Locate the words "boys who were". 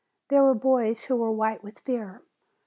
0.55-1.31